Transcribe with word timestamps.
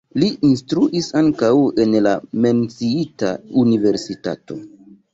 Li 0.21 0.27
instruis 0.47 1.09
ankaŭ 1.21 1.51
en 1.85 1.95
la 2.07 2.15
menciita 2.47 3.33
universitato. 3.67 4.63